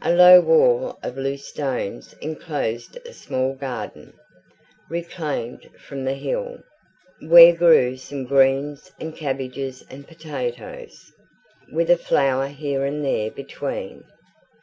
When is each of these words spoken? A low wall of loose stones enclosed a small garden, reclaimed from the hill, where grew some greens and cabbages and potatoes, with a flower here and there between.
A 0.00 0.10
low 0.10 0.40
wall 0.40 0.98
of 1.02 1.18
loose 1.18 1.44
stones 1.46 2.14
enclosed 2.22 2.96
a 3.04 3.12
small 3.12 3.52
garden, 3.52 4.14
reclaimed 4.88 5.68
from 5.78 6.02
the 6.06 6.14
hill, 6.14 6.62
where 7.20 7.54
grew 7.54 7.98
some 7.98 8.24
greens 8.24 8.90
and 8.98 9.14
cabbages 9.14 9.84
and 9.90 10.08
potatoes, 10.08 11.12
with 11.70 11.90
a 11.90 11.98
flower 11.98 12.46
here 12.46 12.86
and 12.86 13.04
there 13.04 13.30
between. 13.30 14.04